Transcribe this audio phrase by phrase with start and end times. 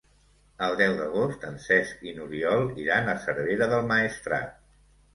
[0.67, 4.63] El deu d'agost en Cesc i n'Oriol iran a Cervera del Maestrat.